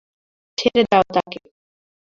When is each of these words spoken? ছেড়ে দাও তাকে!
ছেড়ে 0.57 0.81
দাও 0.89 1.03
তাকে! 1.15 1.39